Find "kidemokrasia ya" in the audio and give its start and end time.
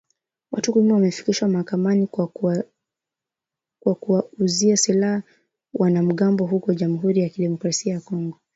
7.29-7.99